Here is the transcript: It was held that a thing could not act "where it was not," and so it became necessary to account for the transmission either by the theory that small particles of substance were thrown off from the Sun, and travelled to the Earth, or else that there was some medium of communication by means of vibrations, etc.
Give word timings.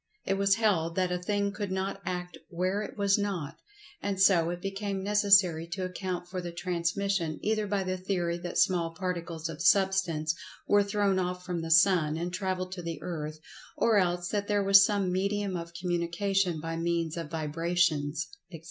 It 0.25 0.33
was 0.33 0.55
held 0.55 0.95
that 0.95 1.11
a 1.11 1.19
thing 1.21 1.51
could 1.51 1.71
not 1.71 2.01
act 2.07 2.35
"where 2.49 2.81
it 2.81 2.97
was 2.97 3.19
not," 3.19 3.57
and 4.01 4.19
so 4.19 4.49
it 4.49 4.59
became 4.59 5.03
necessary 5.03 5.67
to 5.73 5.85
account 5.85 6.27
for 6.27 6.41
the 6.41 6.51
transmission 6.51 7.37
either 7.43 7.67
by 7.67 7.83
the 7.83 7.97
theory 7.97 8.39
that 8.39 8.57
small 8.57 8.95
particles 8.95 9.47
of 9.47 9.61
substance 9.61 10.33
were 10.67 10.81
thrown 10.81 11.19
off 11.19 11.45
from 11.45 11.61
the 11.61 11.69
Sun, 11.69 12.17
and 12.17 12.33
travelled 12.33 12.71
to 12.71 12.81
the 12.81 12.99
Earth, 13.03 13.37
or 13.77 13.97
else 13.97 14.29
that 14.29 14.47
there 14.47 14.63
was 14.63 14.83
some 14.83 15.11
medium 15.11 15.55
of 15.55 15.75
communication 15.75 16.59
by 16.59 16.77
means 16.77 17.15
of 17.15 17.29
vibrations, 17.29 18.27
etc. 18.49 18.59